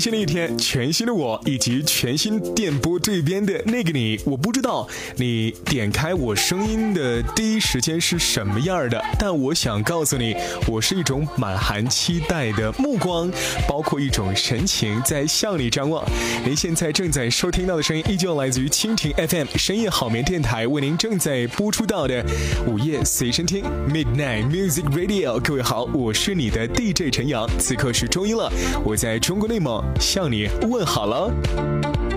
[0.00, 10.34] 新的一天，全新的我，以及全新电波这边的那个你，我不知道你点开我声音的第一时间是什么样的，但我想告诉你，
[10.66, 13.30] 我是一种满含期待的目光，
[13.68, 16.02] 包括一种神情在向你张望。
[16.44, 22.24] 您现在正在收听到的声音，依旧来自于蜻蜓 FM 深夜好眠电台为您正在播出到的
[22.66, 25.38] 午夜随身听 Midnight Music Radio。
[25.40, 28.50] 各位好，我是你的 DJ 陈阳，此刻是周一了，
[28.84, 29.89] 我在中国内蒙。
[29.98, 32.09] 向你问好了。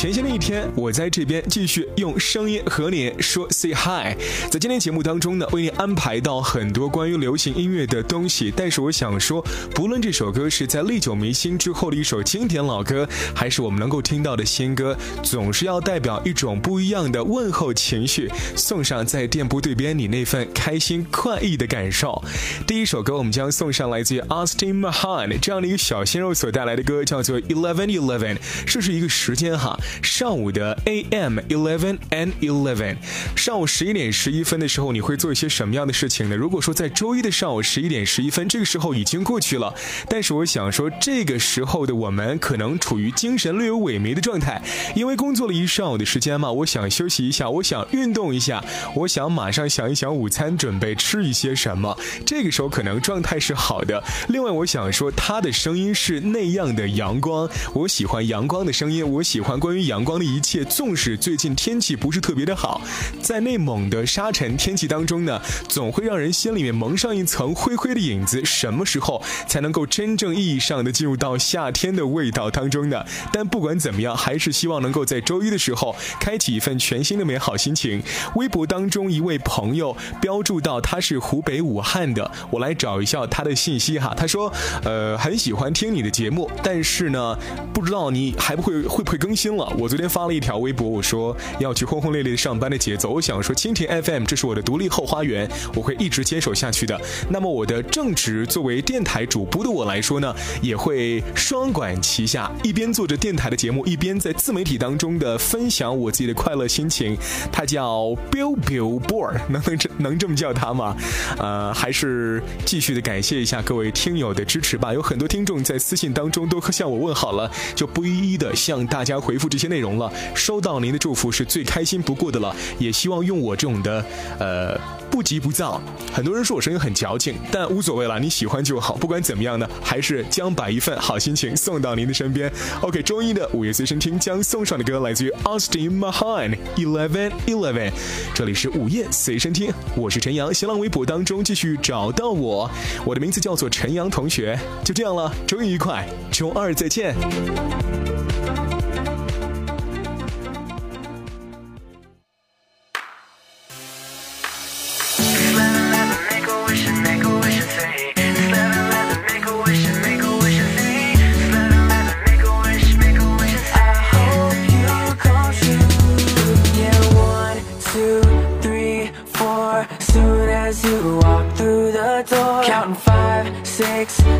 [0.00, 4.16] 全新的一天，我在这边继续用声音和你说 say hi。
[4.50, 8.50] 在今天节目当中呢，为你安排到很多关于流行音乐的东西。
[8.56, 9.44] 但是我想说，
[9.74, 22.24] 不论这首歌是在历久弥新之后的一首经典老歌，还是我们能够听到的新歌，总是要代表一种不一样的问候情绪，送上在电波对边你那份开心快意的感受。
[22.66, 29.78] 第一首歌，我们将送上来自于 Austin Mahan 这样的一个小鲜肉所带来的歌，叫做 Eleven Eleven，这是一个时间哈。
[30.02, 31.38] 上午的 A.M.
[31.48, 32.96] eleven and eleven，
[33.36, 36.36] 上午十一点十一分的时候，你会做一些什么样的事情呢？
[36.36, 39.74] 如果说在周一的上午十一点十一分，这个时候已经过去了，
[40.08, 44.62] 但是我想说，这个时候的我们可能处于精神略有萎靡的状态，
[44.94, 54.02] 因为工作了一上午的时间嘛，我想休息一下，我想运动一下，我想马上想一想午餐准备吃一些什么，这个时候可能状态是好的。
[54.28, 59.79] 另外，我想说，他的声音是那样的阳光，我喜欢阳光的声音，我喜欢关于。
[59.86, 62.80] 阳光的一切，纵使最近天气不是特别的好，
[63.22, 68.44] 在内蒙的沙尘天气当中呢，总会让人心里面蒙上一层灰灰的影子。
[68.44, 73.04] 什么时候才能够真正意义上的进入到夏天的味道当中呢？
[73.32, 78.02] 但不管怎么样，还是希望能够在周一的时候开启一份全新的美好心情。
[78.36, 84.14] 微博当中一位朋友标注到他是湖北武汉的，我来找一下他的信息哈。
[84.16, 84.52] 他说，
[84.84, 87.36] 呃，很喜欢听你的节目，但是呢，
[87.72, 89.69] 不知道你还不会会不会更新了。
[89.78, 93.10] 我昨天发了一条微博，我说要去轰轰烈烈上班的节奏。
[93.10, 97.00] 我想说，蜻蜓 FM 这是我的独立后花园，我会一直坚守下去的。
[97.28, 107.16] 那么我的正职作为电台主播的我来说呢，也会双管齐下，一边做着电台的节目，一边在自媒体当中的分享我自己的快乐心情。
[107.52, 110.96] 他叫 Bill Bill Boy，能能这能这么叫他吗？
[111.38, 114.92] 呃，还是继续的感谢一下各位听友的支持吧。
[114.94, 119.60] 有很多听众在私信当中都向我问好了，就不一一的向大家回复这。
[119.60, 124.02] 些内容了，收到您的祝福是最开心不过的了，也希望用我这种的，
[124.38, 124.80] 呃。
[125.10, 125.82] 不急不躁，
[126.14, 128.94] 很多人说我声音很矫情，但无所谓了，你喜欢就好。
[128.94, 132.50] 不管怎么样呢，还是将把一份好心情送到您的身边。
[132.80, 137.90] OK，周一的午夜随身听将送上的歌来自于 Austin Mahon Eleven Eleven，
[138.32, 142.70] 这里是午夜随身听，我是陈阳，新浪微博当中继续找到我，
[143.04, 144.56] 我的名字叫做陈阳同学。
[144.84, 147.16] 就这样了，周一愉快，周二再见。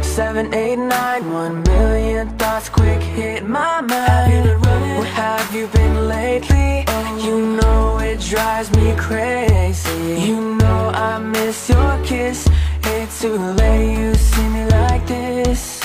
[0.02, 4.60] Seven, eight, nine, one million thoughts quick hit my mind.
[4.62, 6.84] Where have you been lately?
[7.24, 10.20] You know it drives me crazy.
[10.28, 12.48] You know I miss your kiss.
[12.84, 15.80] It's too late you see me like this.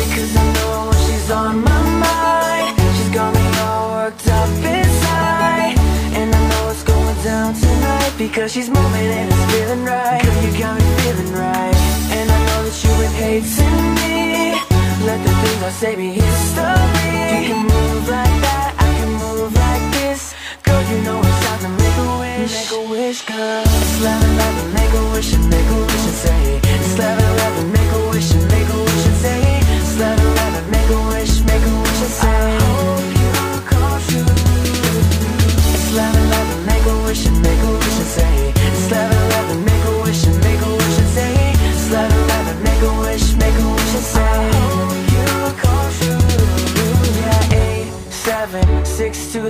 [0.00, 5.74] Because I know she's on my mind, she's got me all worked up inside.
[6.18, 10.22] And I know it's going down tonight because she's moving and it's feeling right.
[10.24, 11.93] Girl, you got me feeling right.
[12.74, 13.66] And I know that you would hate to
[13.98, 14.54] me.
[15.06, 16.66] Let the things I say be history.
[17.30, 20.34] You can move like that, I can move like this.
[20.62, 22.54] Girl, you know it's time to make a wish.
[22.54, 23.62] Make a wish, girl.
[23.64, 26.63] It's 11, 11, make a wish and make a wish and say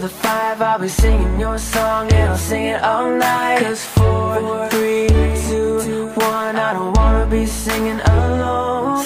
[0.05, 3.61] the 5 I'll be singing your song and I'll sing it all night.
[3.63, 9.01] Cause 4, 3, 2, 1 I don't wanna be singing alone.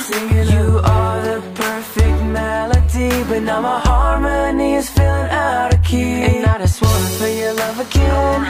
[0.54, 0.66] You
[0.96, 6.14] are the perfect melody But now my harmony is feeling out of key.
[6.30, 8.40] And I just wanna feel your love again.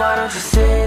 [0.00, 0.79] Why don't you say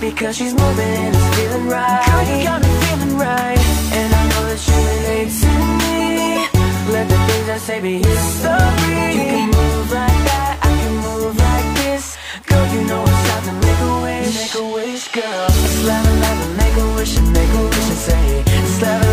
[0.00, 2.04] Because she's moving and it's feeling right.
[2.06, 3.58] Girl, you got me feeling right
[3.98, 5.92] And I know that you relate to me.
[6.92, 9.06] Let the things I say be history.
[9.16, 12.18] You can move like that, I can move like this.
[12.46, 14.34] Girl, you know it's time to make a wish.
[14.34, 15.46] Make a wish, girl.
[15.62, 19.11] It's 11, 11, make a wish and make a wish and say It's 11,